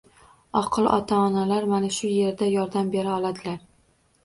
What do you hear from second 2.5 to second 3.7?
yordam bera oladilar!